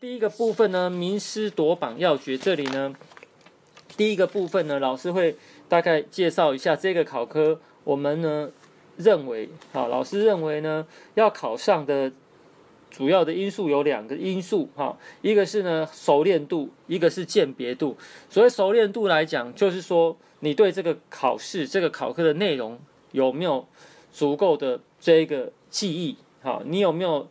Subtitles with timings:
[0.00, 2.94] 第一个部分呢，名师夺榜要诀，这里呢，
[3.96, 5.34] 第一个部分呢，老师会
[5.68, 8.48] 大概介绍一下这个考科，我们呢
[8.96, 12.12] 认为，好，老师认为呢，要考上的
[12.88, 17.96] 主要的因素有两个因素，哈，一个是呢熟练度，一个是鉴别度。
[18.30, 22.78] 所谓熟练度来讲，就是说你对这个考试这个考科的内容
[23.10, 23.66] 有没有
[24.12, 27.28] 足够的这个记忆，好，你有没有？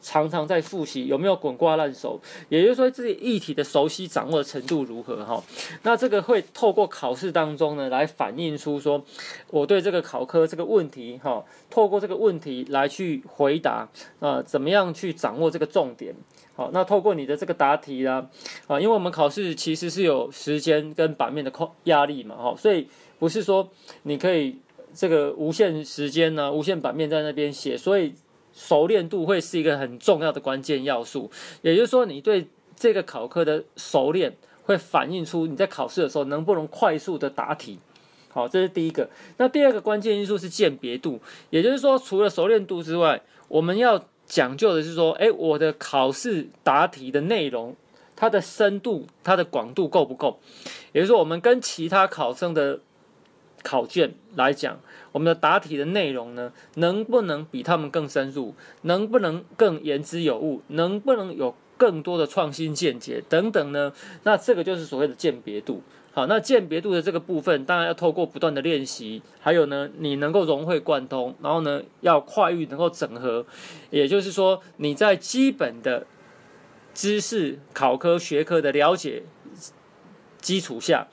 [0.00, 2.20] 常常在复习，有没有滚瓜烂熟？
[2.48, 5.24] 也就是说，自己议题的熟悉掌握的程度如何？
[5.24, 5.42] 哈，
[5.82, 9.04] 那这个会透过考试当中呢，来反映出说
[9.50, 13.88] 我对这个考科这个问题，哈，透过这个问题来去回答
[14.20, 16.14] 啊，怎么样去掌握这个重点？
[16.54, 18.28] 好，那透过你的这个答题啦，
[18.68, 22.86] 啊，因为我们考试其实是有时间跟版面的控压力嘛，哈，所以
[23.18, 23.68] 不是说
[24.04, 24.56] 你可以
[24.94, 28.14] 这个无限时间呢，无限版面在那边写，所以。
[28.58, 31.30] 熟练度会是一个很重要的关键要素，
[31.62, 37.78] 也就是说，你对这个考科的熟练会反映出你在考试的时候能不能快速的答题。
[38.30, 39.08] 好，这是第一个。
[39.36, 41.20] 那第二个关键因素是鉴别度，
[41.50, 47.76] 也就是说，除了熟练度之外，我们要讲究的是说，诶，我的考试答题的内容，
[48.16, 50.40] 它的深度、它的广度够不够？
[50.92, 52.80] 也就是说，我们跟其他考生的
[53.62, 54.78] 考卷来讲。
[55.12, 58.54] 我们的答题的内容呢，能不能比他们更深入？
[58.82, 60.62] 能不能更言之有物？
[60.68, 63.92] 能不能有更多的创新见解等等呢？
[64.24, 65.82] 那这个就是所谓的鉴别度。
[66.12, 73.46] 好，那鉴别度的这个部分，当然要透过不断的练习，还有呢，你能够融会贯通，然后呢，要跨域能够整合，
[73.90, 76.06] 也就是说，你在基本的
[76.92, 79.22] 知识、考科学科的了解。
[80.40, 81.08] 基础下，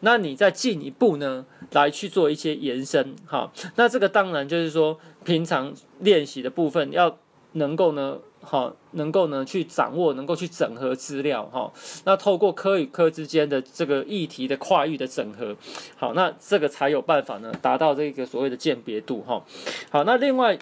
[0.00, 7.18] 那你再进一步呢，来去做一些延伸，哈，那这个当然就是说，平常练习的部分要
[7.52, 11.70] 能够呢，哈，能够呢去掌握，能够去整合资料，哈，
[12.04, 15.54] 那透过科与科之间的这个议题的跨域的整合，
[15.96, 19.44] 好，那这个才有办法呢，达到这个所谓的鉴别度，哈，
[19.90, 20.58] 好，那另外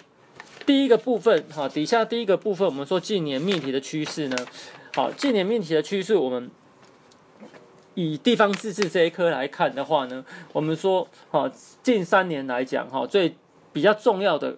[0.65, 4.35] 第一个部分，哈，底下第一个部分，我们说近年命题的趋势呢，
[4.93, 6.51] 好，近年命题的趋势，我们。
[7.95, 10.23] 以地方自治这一科来看的话呢，
[10.53, 11.51] 我们说，哈，
[11.83, 13.35] 近三年来讲，哈，最
[13.73, 14.57] 比较重要的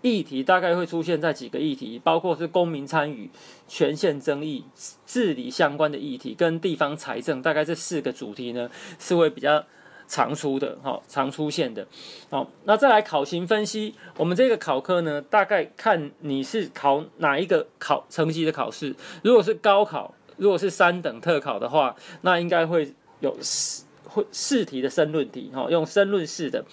[0.00, 3.28] 议题大概会出现在几个议题，包括是公民参与、
[3.66, 4.64] 权限争议、
[5.06, 9.64] 治理相关的议题，跟地方财政，大概这四个主题呢是会比较
[10.06, 11.86] 常出的，哈，常出现的。
[12.30, 20.14] 好，那再来考型分析，我们这个考科呢，大概看你是考哪一个考成绩的考试，如果是高考。
[20.42, 26.64] 如果是三等特考的话，那应该会有试会试题的申论题，哈，用申论式的。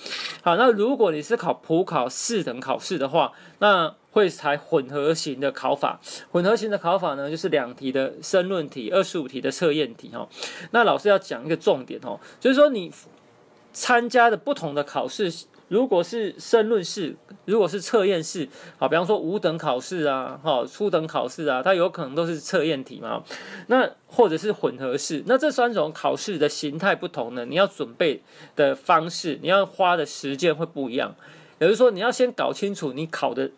[0.41, 6.01] 好，那如果你是考普考四等考试的话，那会采混合型的考法。
[6.31, 10.27] 混合型的考法呢，就是两题的申论题，二十五题的测验题，哈。
[10.71, 12.91] 那老师要讲一个重点，哦，就是说你
[13.71, 15.31] 参加的不同的考试。
[15.69, 17.15] 如果是申论式，
[17.45, 23.23] 如果是测验式，好，比方说五等考试啊，哈，初等考试啊，它有可能都是测验题嘛。
[23.67, 28.21] 那或者是混合式，那这三种考试的形态不同呢，你要准备
[28.55, 31.15] 的方式，你要花的时间会不一样。
[31.59, 33.51] 也就是说，你要先搞清楚你考的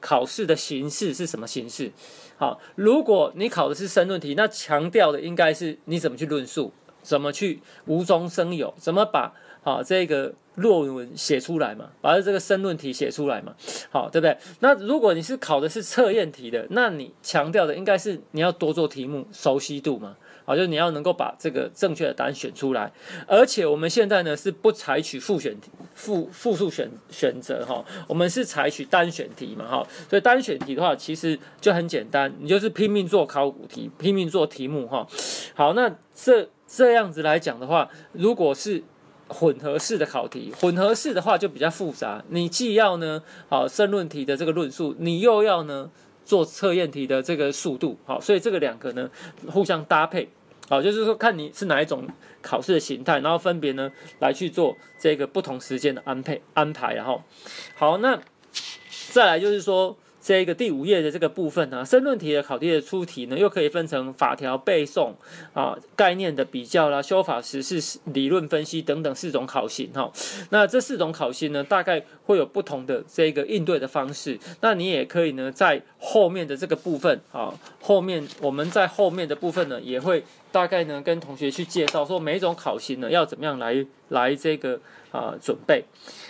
[0.00, 1.92] 考试的形式是什么形式。
[2.36, 6.72] 好，如果你考的是申论题，那强调的应该是你怎么去论述，
[7.02, 10.32] 怎么去无中生有，怎么把好这个。
[10.56, 13.52] 论文写出来嘛，把这个申论题写出来嘛，
[13.90, 14.38] 好，对不对？
[14.60, 20.14] 那如果你是考的是测验题的，那你强调的应该是你要多做题目，熟悉度嘛，
[20.44, 22.92] 好，就是你要能够把这个正确的答案选出来。
[23.26, 35.04] 而且我们现在呢是不采取复选题、复复数选选择哈，我们是采取单选题嘛，哈，所以单选题的话其实就很简单，你就是拼命做考古题，拼命做题目哈。
[35.52, 38.80] 好，那这这样子来讲的话，如果是
[39.28, 42.22] 混合式的考题，混合式的话就比较复杂。
[42.28, 45.90] 你既要呢，好申论题的这个论述，你又要呢
[46.24, 49.10] 做测验题的这个速度，好，所以这个两个呢
[49.50, 50.28] 互相搭配，
[50.68, 52.06] 好，就是说看你是哪一种
[52.42, 53.90] 考试的形态，然后分别呢
[54.20, 57.22] 来去做这个不同时间的安配安排，然后
[57.74, 58.20] 好，那
[59.12, 59.96] 再来就是说。
[60.24, 65.12] 这个第五页的这个部分呢，申论题的考题的出题呢，又可以分成法条背诵
[65.52, 70.10] 啊、概念的比较啦、修法实施、理论分析等等四种考型哈。
[70.48, 74.40] 那这四种考型呢，大概会有不同的这个应对的方式。
[74.62, 84.76] 那你也可以呢，在后面的这个部分啊，后面我们在后面的部分呢，也会大概呢跟同学去介绍说每一种考型呢要怎么样来来这个
[85.10, 85.84] 啊、呃、准备。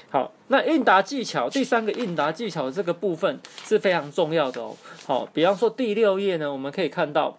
[0.08, 4.74] 好，那应答技巧第三个应答技巧的这个部分是非常重要的哦。
[5.04, 7.36] 好，比方说第六页呢，我们可以看到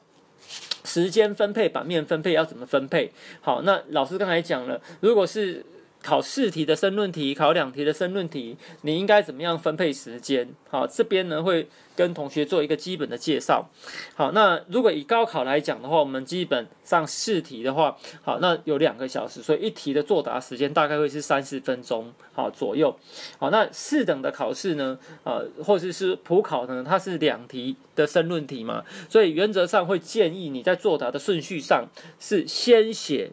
[0.83, 3.11] 时间分配、版面分配要怎么分配。
[3.41, 5.65] 好，那老师刚才讲了，如果是
[6.06, 10.48] 考试题的申论题，考两题的申论题，你应该怎么样分配时间？
[10.69, 13.68] 好，这边呢会跟同学做一个基本的介绍。
[14.13, 22.96] 好，那如果以高考来讲的话，我们基本上试题的话，好，那有两个小时，所以一题的作答时间大概会是三十分钟，好左右。
[23.40, 31.88] 好，那四等的考试呢，呃，或者是普考呢，它是两题的申论题嘛，所以原则上会建议你在作答的顺序上
[32.19, 33.31] 是先写。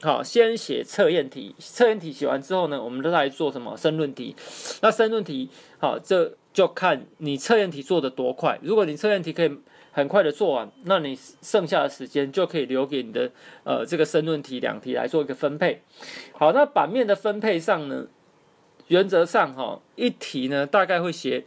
[0.00, 4.36] 好，先写测验题，测验题写完之后呢，我们都来做什么申论题？
[4.80, 8.60] 那申论题，好，这就看你测验题做得多快。
[8.62, 9.50] 如果你测验题可以
[9.90, 13.32] 很快的做完，那你剩下的时间就可以留给你的
[13.64, 15.82] 呃这个申论题两题来做一个分配。
[16.32, 18.06] 好，那版面的分配上呢，
[18.86, 21.44] 原则上哈，一题呢大概会写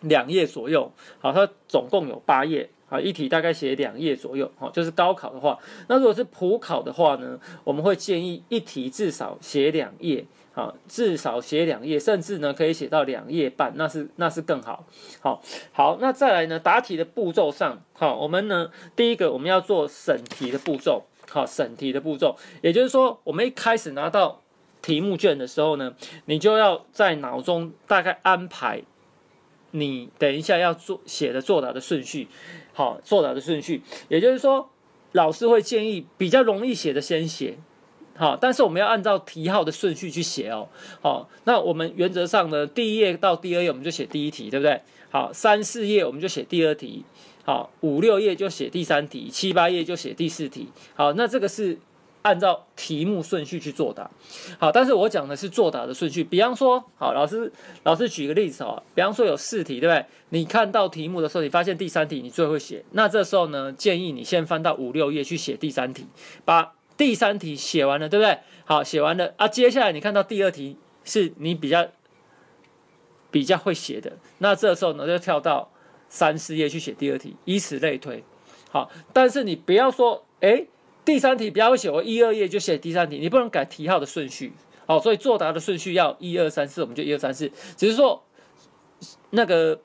[0.00, 0.92] 两页左右。
[1.18, 2.70] 好，它总共有八页。
[2.92, 5.58] 啊，一题大概写两页左右，哈，就是高考的话，
[5.88, 10.22] 那如果是普考的话呢，我们会建议一题至少写两页，
[10.54, 14.84] 啊，至少写两页，甚至呢可以写到两页半，那是那是更好，
[15.20, 15.40] 好，
[15.72, 24.42] 好，那再来呢，答题的步骤上，好，我们呢第一个我们要做审题的步骤，好，审题的步骤，也就是说，我们一开始拿到
[24.82, 25.94] 题目卷的时候呢，
[26.26, 28.82] 你就要在脑中大概安排
[29.70, 32.28] 你等一下要做写的作答的顺序。
[32.72, 34.70] 好，作答的顺序，也就是说，
[35.12, 37.56] 老师会建议比较容易写的先写，
[38.16, 40.68] 好，但是我们要按照题号的顺序去写哦。
[41.00, 44.80] 好，那我们原则上呢，第一页到第二页我们就写第一题，对不对？
[45.10, 47.04] 好，三四页我们就写第二题，
[47.44, 50.68] 好，五六页就写第三题，七八页就写第四题。
[50.94, 51.78] 好，那这个是。
[52.22, 54.08] 按照题目顺序去作答，
[54.56, 56.22] 好，但是我讲的是作答的顺序。
[56.22, 57.52] 比方说，好，老师，
[57.82, 60.06] 老师举个例子哦，比方说有四题，对不对？
[60.28, 66.06] 你看到题目的时候，你发现第三题你最会写，那这时候呢，建议你先翻到五六页去写第三题，
[66.44, 68.38] 把第三题写完了，对不对？
[68.64, 71.88] 好，写完了啊，接下来你看到第二题是你比较
[73.32, 75.72] 比较会写的，那这时候呢，就跳到
[76.08, 78.22] 三四页去写第二题，以此类推。
[78.70, 80.68] 好，但是你不要说，诶。
[81.04, 84.52] 第三题比较会写，我一二页就写第三题，你不能改题号的顺序，
[84.86, 88.22] 好，所以作答的顺序要一二三四，我们就一二三四，只是说
[89.30, 89.80] 那个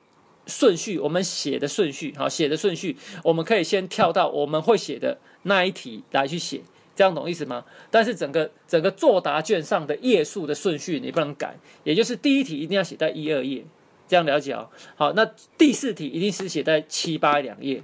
[0.45, 6.61] 顺序，我们写的顺序，好，写的顺序，我们可以先跳到我们会写的那一题来去写，
[6.95, 7.65] 这样懂意思吗？
[7.89, 13.65] 但是整个整个作答卷上的页数的顺序你不能改，也就是第一题一定要写在一二页，
[14.07, 14.69] 这样了解啊？
[14.95, 15.25] 好，那
[15.57, 17.81] 第四题一定是写在七八两页，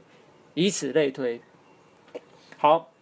[0.53, 1.41] 以此类推，
[2.57, 2.92] 好。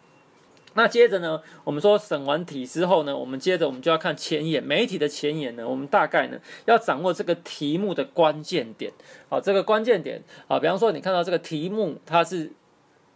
[0.74, 8.92] 那接着呢，我们说审完题之后呢，我们接着我们就要看前言，媒体的前言呢，我们大概呢要掌握这个题目的关键点，
[9.28, 12.52] 好，这个关键点啊，比方说你看到这个题目，它是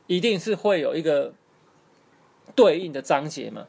[0.07, 1.33] 一定是会有一个
[2.55, 3.65] 对应的章节嘛，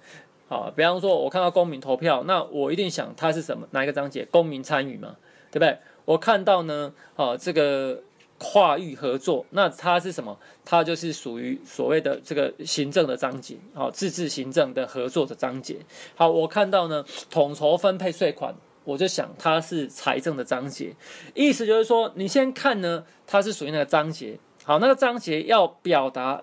[0.49, 4.27] 好，比方说我看到公民投票，那我一定想它是什么，哪一个章节？
[4.31, 5.17] 公民参与嘛，
[5.50, 5.79] 对不对？
[6.05, 8.03] 我看到呢，啊，这个。
[8.38, 10.38] 跨域合作，那它是什么？
[10.65, 15.79] 它就是属于所谓的这个行政的章节，好，自治行政的合作的章节。
[16.15, 18.55] 好，我看到呢，统筹分配税款，
[18.85, 20.95] 我就想它是财政的章节。
[21.35, 24.38] 意思就是说，你先看呢，它是属于那个章节。
[24.64, 26.43] 好，那个章节要表达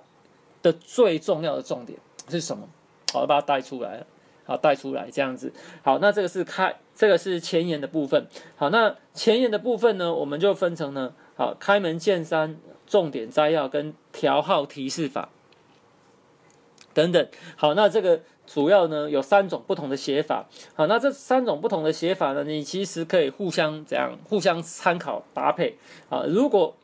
[0.64, 2.68] 的最重要的重点是什么？
[3.12, 4.04] 好，把它带出来，
[4.46, 5.54] 好，带出来这样子。
[5.84, 8.26] 好，那这个是开，这个是前言的部分。
[8.56, 11.14] 好，那前言的部分呢，我们就分成呢。
[11.36, 15.30] 好，开门见山，重点摘要跟条号提示法
[16.94, 17.28] 等等。
[17.56, 20.46] 好，那这个主要呢有三种不同的写法。
[20.76, 25.78] 好，那这三种不同的写法呢，你其实可以互相怎样互相参考搭配。
[26.10, 26.76] 啊，如果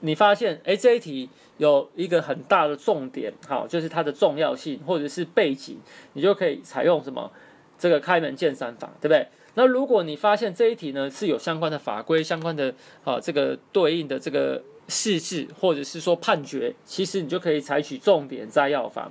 [0.00, 5.78] 你发现哎这一题有一个很大的重点，好，就是它的重要性或者是背景，
[6.12, 7.32] 你就可以采用什么
[7.78, 9.26] 这个开门见山法，对不对？
[9.54, 12.72] 那如果你发现这一题呢是有相关的法规、相关的
[13.04, 19.10] 啊这个对应的这个释字，或者是说判决，其实你就可以采取重点摘要法。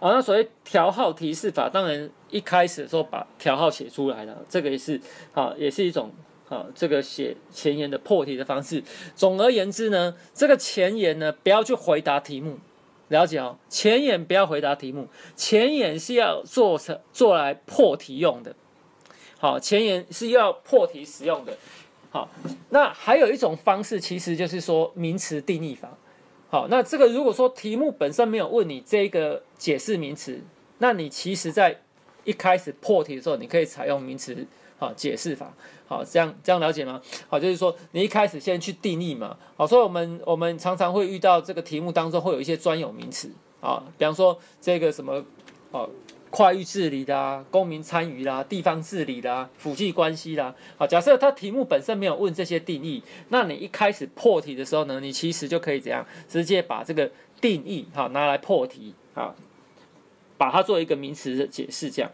[0.00, 5.00] 啊，那所谓条号提示法，当然一开始的时候把条号写出来了，这个也是
[5.34, 6.12] 啊，也是一种
[6.48, 8.82] 啊这个写前言的破题的方式。
[9.16, 12.58] 总而言之呢，这个前言呢不要去回答题目，
[13.08, 18.54] 了解哦，前言不要回答题目，前言是要做成做来破题用的。
[19.40, 21.56] 好，前言是要破题使用的。
[22.10, 22.28] 好，
[22.70, 25.96] 那还有一种方式，其实就是说名词定义法。
[26.50, 30.42] 好，那这个如果说题目本身没有问你这个解释名词，
[30.78, 31.80] 那你其实在
[32.24, 34.44] 一开始破题的时候，你可以采用名词
[34.78, 35.54] 好解释法。
[35.86, 37.00] 好，这样这样了解吗？
[37.28, 39.36] 好，就是说你一开始先去定义嘛。
[39.56, 43.30] 好，所以我们我们常常会遇到这个题目当中会有一些专有名词
[43.60, 45.24] 啊，比方说这个什么
[45.70, 45.88] 哦。
[46.30, 50.54] 跨域治理啦，公民参与啦，地方治理啦，辅际关系啦。
[50.76, 59.34] 好，假设它题目本身没有问这些定义，那你一开始破题的时候呢，你其实就可以怎样，直接把这个定义哈拿来破题啊，
[60.36, 61.90] 把它做一个名词的解释。
[61.90, 62.10] 这样，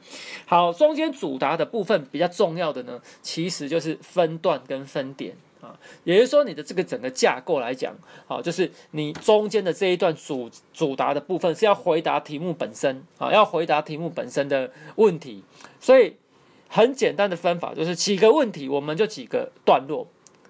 [0.46, 5.36] 好，中间主答的部分比较重要的呢，其实就是分段跟分点。
[5.64, 15.42] 啊，也就是说，你的这个整个架构来讲，好，就是你中间的这一段主主答的部分是要回答题目本身，啊，要回答题目本身的问题。
[15.80, 16.14] 所以
[16.68, 20.06] 很简单的分法就是几个问题，我们就几个段落，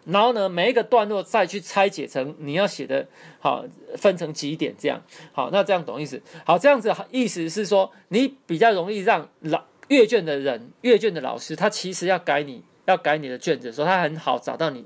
[0.07, 3.07] 然后呢，每一个段落再去拆解成你要写的，
[3.39, 3.65] 好，
[3.97, 5.01] 分成几点这样。
[5.33, 6.21] 好，那这样懂意思？
[6.45, 14.85] 好，这样子意思是说，你比较容易让老阅卷的人、阅卷的老师，他其实要改你要改你的卷子的时候，他很好找到你。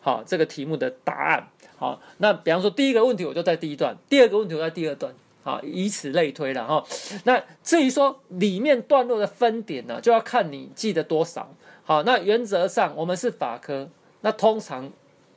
[0.00, 1.48] 好，这个题目的答案。
[1.76, 5.12] 好，那比方说第一个问题我就在第一段，第二个问题我在第二段。
[5.42, 6.84] 好，以此类推了哈。
[7.24, 11.54] 那至于说里面段落的分点呢，就要看你记得多少。
[11.84, 13.88] 好，那原则上我们是法科，
[14.20, 14.90] 那通常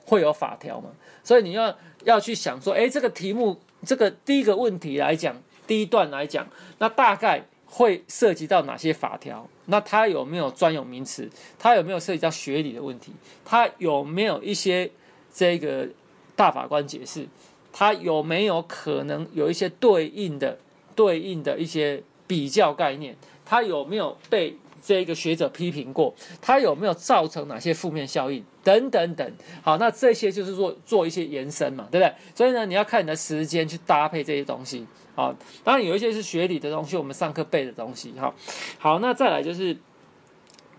[0.05, 0.89] 会有法条嘛，
[1.23, 7.45] 所以你要要去想说，诶，这个题目这个第一个问题来讲，第一段来讲，那大概。
[7.75, 9.49] 会涉及到哪些法条？
[9.65, 11.27] 那它有没有专有名词？
[11.57, 13.11] 它有没有涉及到学理的问题？
[13.43, 14.91] 它有没有一些
[15.33, 15.87] 这个
[16.35, 17.27] 大法官解释？
[17.71, 20.59] 它有没有可能有一些对应的、
[20.93, 23.15] 对应的一些比较概念？
[23.43, 26.13] 它有没有被这个学者批评过？
[26.41, 28.43] 它有没有造成哪些负面效应？
[28.63, 29.31] 等等等。
[29.61, 32.13] 好，那这些就是做做一些延伸嘛，对不对？
[32.35, 34.85] 所以呢，你要看你的时间去搭配这些东西。
[35.15, 38.11] 好，当然有一些是学理的东西，我们上课背的东西。
[38.13, 38.33] 哈，
[38.79, 39.77] 好，那再来就是，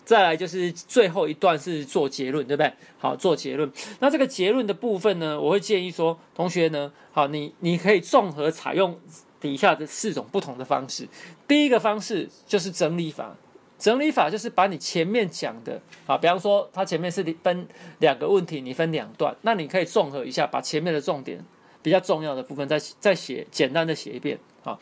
[0.05, 2.73] 再来就是最后一段是做结论，对不对？
[2.99, 3.71] 好，做结论。
[4.01, 8.99] 那这个结论的部分呢，我会建议说，同学呢，好，你你可以综合采用
[9.41, 11.07] 底下的四种不同的方式。
[11.47, 13.37] 第一个方式就是整理法，
[13.85, 21.45] 整理法就是把你前面讲的，啊，比方说它前面是分两个问题，你分两段，那你可以综合一下，把前面的重点。
[21.83, 24.81] 比较重要的部分再再写，简单的写一遍，好，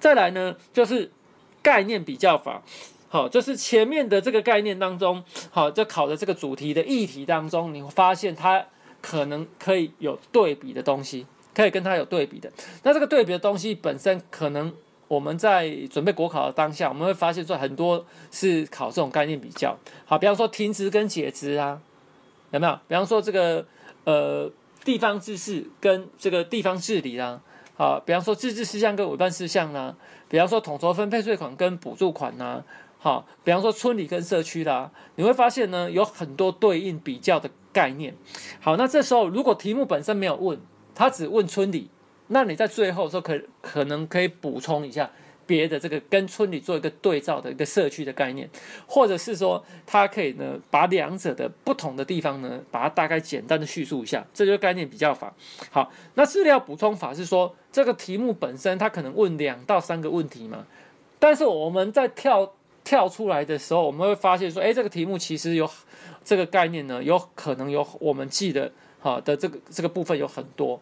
[0.00, 1.08] 再来呢就是
[1.62, 2.60] 概念比较法，
[3.08, 5.22] 好，就是前面的这个概念当中，
[5.52, 8.66] 好，就考的这个主题的议题当中，你会发现它
[9.00, 11.24] 可能可以有对比的东西，
[11.54, 12.50] 可以跟它有对比的。
[12.82, 14.74] 那这个对比的东西本身，可能
[15.08, 21.80] 我们在准备国考的当下，我们会发现说很多是考这种概念比较，好，比方说停职跟解职啊，
[22.50, 22.78] 有没有？
[22.88, 23.66] 比方说这个
[24.04, 24.50] 呃。
[24.84, 27.40] 地方自治跟这个地方治理啦，
[27.74, 29.94] 好，比方说自治事项跟委办事项啦，
[30.28, 32.62] 比方说统筹分配税款跟补助款呐，
[32.98, 38.14] 好，比方说村里跟社区啦，你会发现呢，有很多对应比较的概念。
[38.60, 40.60] 好，那这时候如果题目本身没有问，
[40.94, 41.88] 他只问村里，
[42.28, 45.10] 那你在最后说可可能可以补充一下。
[45.46, 48.48] 别的这个跟村里做一个对照的一个社区的概念，
[48.86, 55.30] 或者是说，它可以呢把两者的不同的地方呢，把它大概简单的叙述一下，这就是概念比较法。
[55.70, 60.64] 好，那资料补充法是说，这个题目本身它可能问两到三个问题嘛，
[61.18, 65.68] 但是我们在跳跳出来的时候，我们会发现说，诶，这个题目其实有
[66.24, 68.72] 这个概念呢，有可能有我们记得
[69.04, 70.80] 好的这个这个部分有很多。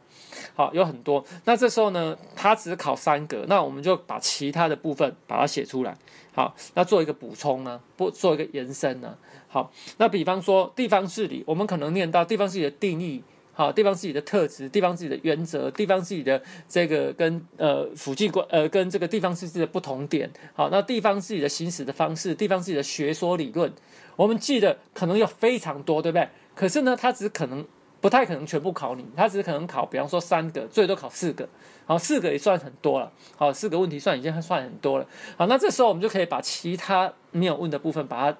[0.54, 1.24] 好，有很多。
[1.44, 5.96] 那这时候呢，它只考三格，那我们就把其他的部分把它写出来。
[6.32, 9.16] 好，那做一个补充呢，不做一个延伸呢。
[9.48, 20.30] 好，那比方说地方治理，我们可能念到地方治理的定义，好，地方治理的特质，地方治理的原则，地方治理的这个跟呃辅际关呃跟这个地方自治的不同点。
[20.54, 23.72] 好，那地方治理的行使的方式，地方治理的学说理论，
[24.16, 26.28] 我们记得可能有非常多，对不对？
[26.54, 27.66] 可是呢，它只可能。
[28.02, 31.48] 不太可能全部考你，他只可能考，比方说三个，最多考四个，
[31.86, 35.06] 好，四个也算很多了，好，四个问题算已经算很多了，
[35.36, 38.38] 好，那这时候我们就可以把其他没有问的部分，把它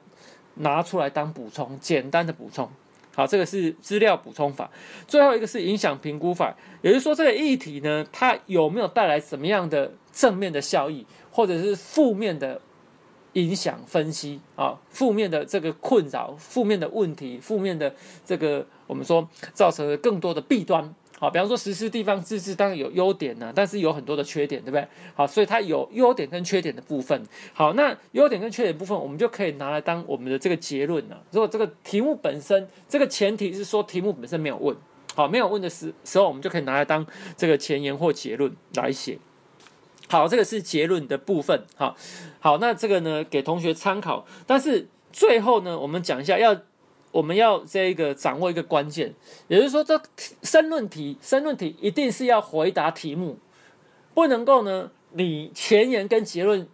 [0.56, 2.68] 拿出来当补充，简单的补充，
[3.14, 4.68] 好，这个是资料补充法，
[5.06, 12.60] 最后一个是影响评估法，也就是说这个议题呢，它有没有带来什么样的正面的效益，或者是负面的？
[13.34, 20.94] 影响分析啊，负面的这个困扰，负面的问题，负面的这个我们说造成了更多的弊端。
[21.18, 24.84] 好，比方说实施地方自治当然有优点呢，但是有很多的缺点，对不对？
[25.14, 27.22] 好，所以它有优点跟缺点的部分。
[27.52, 31.22] 好，那优点跟缺点部分，我们就可以拿来当我们的这个结论了。
[31.30, 34.76] 如果这个题目本身，这个前提是说题目本身没有问，
[35.14, 39.16] 好，没有问的时时候，我们就可以拿来当这个前言或结论来写。
[40.12, 41.64] 好，这个是结论的部分。
[41.74, 41.96] 好，
[42.38, 44.26] 好，那这个呢，给同学参考。
[44.46, 46.54] 但是最后呢，我们讲一下，要
[47.12, 49.14] 我们要这个掌握一个关键，
[49.48, 49.98] 也就是说，这
[50.42, 53.38] 申论题，申论题一定是要回答题目，
[54.12, 56.68] 不能够呢，你前言跟结论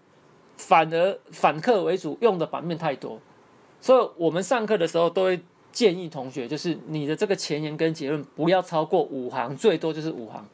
[0.56, 3.20] 反而反客为主，用的版面太多。
[3.80, 5.40] 所以我们上课的时候都会。
[5.70, 10.44] 建议同学就是你的这个前言跟结论不要超过五行，最多就是五行。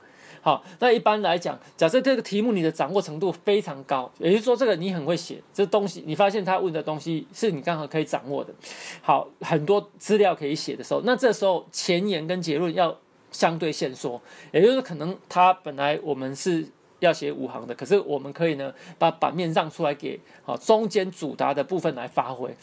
[0.44, 8.52] 好，那一般来讲，假设这个题目你的掌握程度非常高，也就是说这个你很会写，这东西你发现他问的东西是你刚好可以掌握的，
[9.00, 12.94] 好，很多资料可以写的时候，那这时候前言跟结论要
[13.32, 14.20] 相对限缩，
[14.52, 22.54] 也就是可能他本来我们是要写五行的，可是我们可以呢把版面让出来给好中间主答的部分来发挥。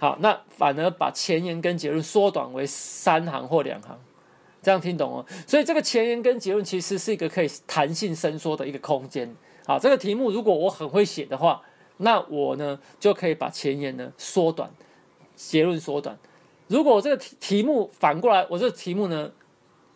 [0.00, 3.96] 好，那反而把前言跟结论缩短为三行或两行，
[4.62, 5.26] 这样听懂哦？
[5.46, 9.34] 所以这个前言跟结论其实是一个可以弹性伸缩的一个空间。
[9.66, 11.62] 好，这个题目如果我很会写的话，
[11.98, 14.70] 那我呢就可以把前言呢缩短，
[15.36, 16.18] 结论缩短。
[16.66, 19.30] 如果我这个题题目反过来，我这个题目呢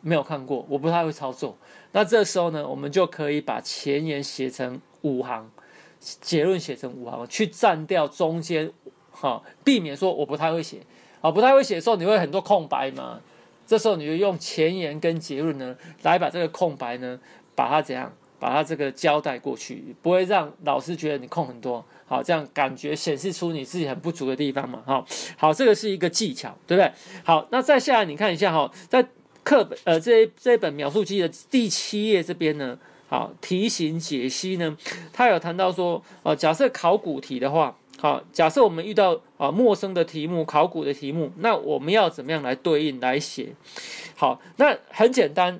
[0.00, 1.56] 没有看过，我不太会操作，
[1.92, 5.50] 那这时候呢，我们就可以把前言写成五行，
[5.98, 8.72] 结论写成五行，去占掉中间。
[9.10, 10.80] 好，避免说我不太会写，
[11.20, 13.20] 啊，不太会写的时候，你会很多空白嘛？
[13.66, 17.18] 这时候你就用前言跟结论呢，来把这个空白呢，
[17.54, 21.84] 把它怎样，把它这个交代过去，不会让老师觉得你空很多。
[22.06, 24.82] 好，这样感觉显示出你自己很不足的地方嘛？
[24.84, 25.06] 好，
[25.36, 26.92] 好，这个是一个技巧，对不对？
[27.24, 29.06] 好，那再下来你看一下哈，在
[29.42, 32.78] 课本呃这这本描述机的第七页这边呢，
[33.08, 34.76] 好，题型解析呢，
[35.12, 37.76] 他有谈到说，呃，假设考古题的话。
[38.04, 43.54] 好，假设我们遇到啊陌生的题目、考古的题目，那我们要怎么样来对应来写？
[44.14, 45.58] 好，那很简单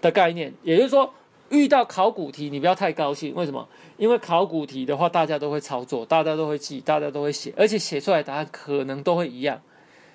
[0.00, 1.14] 的概念，也就是说，
[1.50, 3.32] 遇到考古题，你不要太高兴。
[3.36, 3.68] 为什么？
[3.98, 9.62] 因为考古题的话，大家都会操作，大家都会记，大家都会写，而且写出来答案可能都会一样。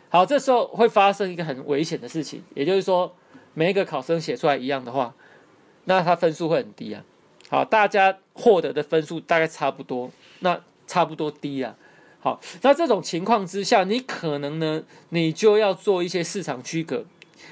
[0.10, 3.16] 好，这时候会发生一个很危险的事情，也就是说，
[3.54, 5.16] 每一个考生写出来一样的话，
[5.86, 7.02] 那他分数会很低啊。
[7.50, 10.60] 好，大家获得的分数大概差不多，那。
[10.88, 11.76] 差不多低啊，
[12.20, 17.06] 好，那这种情况之下，你可能呢，你就要做一些市场区隔，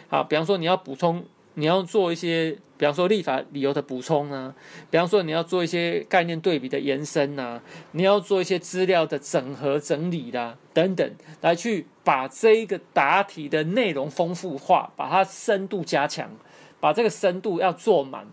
[0.08, 1.24] 好，比方说你要补充，
[1.56, 4.56] 你要做一些，比方说立法理由的补充啊，
[4.90, 16.32] 比方说你要做一些概念对比的延伸啊，你要做一些资料的整合整理啦、等等，来去把这一个答题的内容丰富化，把它深度加强，
[16.80, 18.26] 把这个深度要做满。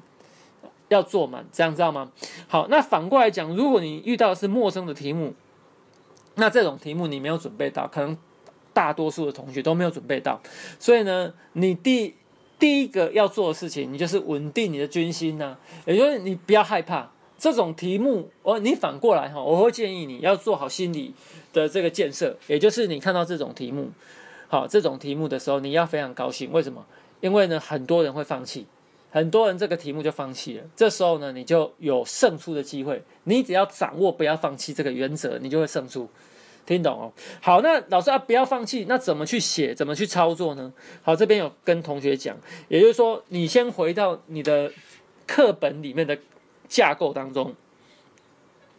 [0.93, 2.13] 要做满，这样知道吗？
[2.47, 5.35] 好，那反过来讲，如果你遇到的是陌生的题目，
[6.37, 8.17] 那这种题目你没有准备到，可能
[8.73, 10.41] 大多数的同学都没有准备到，
[10.79, 12.15] 所以呢，你第
[12.59, 21.13] 第一个要做的事情，你就是稳定你的军心呐、也就是你不要害怕这种题目，哦，你反过来哈，我会建议你要做好心理
[21.53, 23.91] 的这个建设，也就是你看到这种题目，
[24.49, 26.85] 好，这种题目的时候，你要非常高兴，为什么？
[27.21, 28.67] 因为呢，很多人会放弃。
[29.13, 33.03] 很多人这个题目就放弃了，这时候呢，你就有胜出的机会。
[33.25, 36.09] 你只要掌握不要放弃这个原则，你就会胜出。
[36.65, 37.13] 听懂哦？
[37.43, 39.75] 好，那老师啊，不要放弃，那怎么去写？
[39.75, 40.73] 怎么去操作呢？
[41.03, 42.35] 好，这边有跟同学讲，
[42.69, 44.73] 也就是说，你先回到你的
[45.27, 46.17] 课本里面的
[46.67, 47.55] 架构当中，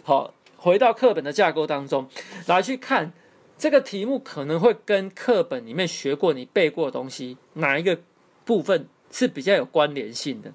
[0.01, 2.09] 好，回到课本的架构当中
[2.47, 3.13] 来去看
[3.57, 7.99] 这个题目，可能会跟课本里面学过、你背过的东西哪一个
[8.45, 8.87] 部分？
[9.13, 10.51] 是比较有关联性的。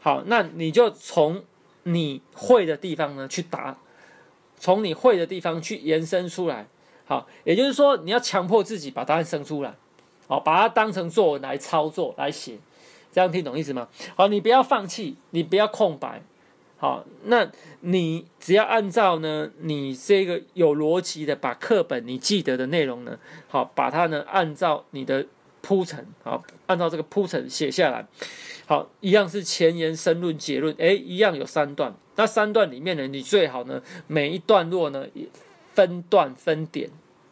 [0.00, 1.42] 好，那你就从
[1.84, 3.78] 你会的地方呢去答，
[4.58, 6.66] 从你会的地方去延伸出来。
[7.06, 9.74] 好，也就是说你要强迫自己把答案生出来，
[10.26, 12.58] 好，把它当成作文来操作来写，
[13.12, 13.88] 这样听懂意思吗？
[14.16, 16.20] 好，你不要放弃，你不要空白。
[16.76, 25.26] 好，那你只要按照呢，你这个有逻辑的把课本你记得的内容呢，好，把它呢按照你的。
[25.64, 28.06] 铺陈好，按照这个铺陈写下来，
[28.66, 31.94] 好，一样是前言、申论、结论，诶，一样有三段。
[32.16, 35.06] 那三段里面呢，你最好呢，每一段落呢，
[35.72, 36.90] 分段分点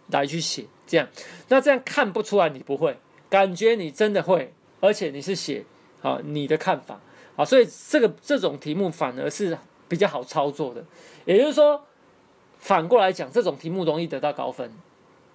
[0.09, 1.07] 来去写，这样，
[1.49, 2.97] 那这样看不出来你不会，
[3.29, 5.63] 感觉你真的会，而且你是写
[6.01, 6.99] 好你的看法，
[7.37, 9.57] 好，所以这个这种题目反而是
[9.89, 10.83] 比较好操作的。
[11.27, 11.85] 也就是说，
[12.57, 14.73] 反过来讲，这种题目容易得到高分，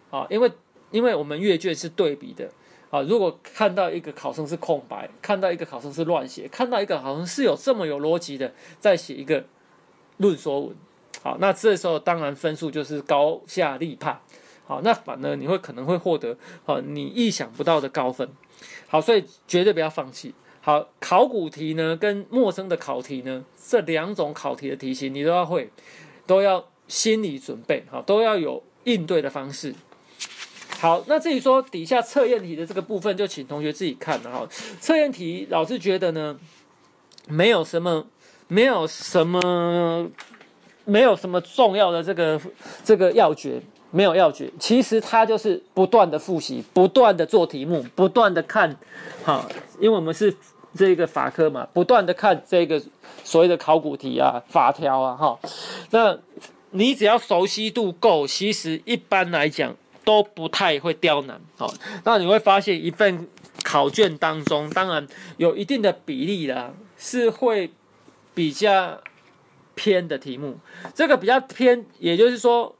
[0.09, 0.51] 啊，因为
[0.89, 2.49] 因为我们阅卷是对比的。
[2.89, 9.43] 啊，如果看到一个考生是空白，看到一个考生是乱写，看到一个考生是有这么有逻辑的在写一个
[10.17, 10.75] 论说文，
[11.21, 14.21] 好，那这时候当然分数就是高下立判，
[14.65, 18.29] 好，那反而你会可能会获得啊你意想不到的高分。
[18.87, 20.33] 好，所以绝对不要放弃。
[20.61, 25.69] 好，考古题呢跟陌生的考题呢，这两种考题的题型你都要会，
[26.25, 29.75] 都要心理准备，好，都要有应对的方式。
[30.79, 34.47] 好，那至于说底下测验题的这个部分，就请同学自己看了哈。
[34.79, 36.37] 测验题老师觉得呢，
[37.27, 38.05] 没有什么，
[38.47, 40.07] 没有什么，
[40.85, 42.39] 没有什么重要的这个
[42.83, 43.59] 这个要诀，
[43.89, 44.51] 没有要诀。
[44.59, 48.77] 其实它就是不断的复习，不断的做题目，不断的看，
[49.25, 49.43] 哈，
[49.79, 50.31] 因为我们是
[50.75, 52.79] 这个法科嘛，不断的看这个
[53.23, 55.39] 所谓的考古题啊、法条啊，哈。
[55.89, 56.15] 那
[56.69, 59.75] 你只要熟悉度够，其实一般来讲。
[60.07, 61.73] 都不太会刁难，好，
[62.05, 63.27] 那你会发现一份
[63.61, 67.69] 考卷当中，当然有一定的比例啦，是会
[68.33, 69.01] 比较
[69.75, 70.59] 偏的题目。
[70.95, 72.73] 这个比较偏，也就是说，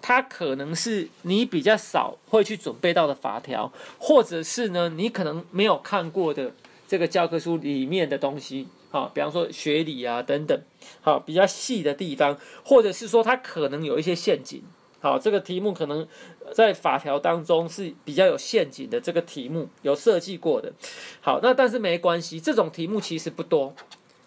[0.00, 6.54] 它可能是你比较少会去准备到的法条，或者是呢，你可能没有看过的
[6.88, 10.58] 这个教科书里面的东西，好，比方说学理啊等等，
[11.02, 14.62] 好，比较细的地方，或者是说它可能有一些陷阱。
[15.02, 16.06] 好，这个题目可能
[16.54, 20.72] 在法条当中是比较有陷阱的，这个题目有设计过的。
[21.20, 23.74] 好，那但是没关系，这种题目其实不多。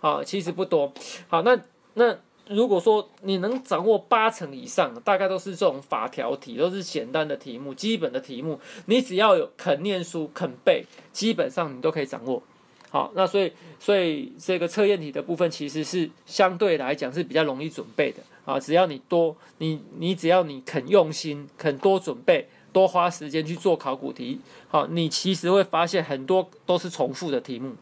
[0.01, 0.91] 好，其实不多。
[1.29, 1.57] 好，那
[1.93, 12.43] 那如果说你能掌握八成以上，大概都是这种法条题，都是简单的题目，基本的题目，你只要有肯念书、肯背，基本上你都可以掌握。
[12.89, 27.73] 好，那所以所以这个测验题的部分其实是相对来讲是比较容易准备的啊，只要你多你你只要你肯用心，肯多准备，多花时间去做考古题，好，你其实会发现很多都是重复的题目，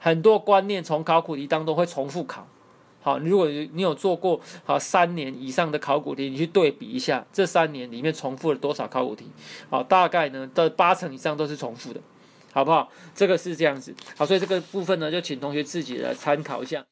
[0.00, 2.46] 很多观念从考古题当中会重复考。
[3.00, 9.26] 好，如果你有做过好三年以上的考古题，你去对比一下这三年里面重复了多少考古题，
[9.70, 12.00] 好，大概呢的八成以上都是重复的。
[12.56, 12.90] 好不好？
[13.14, 16.82] 这个是这样子，好，所以这个部分呢，就请同学自己来参考一下。